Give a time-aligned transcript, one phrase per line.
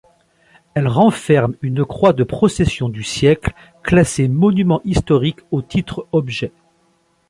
[0.73, 3.53] Elle renferme une croix de procession du siècle,
[3.83, 6.51] classée monument historique au titre objet.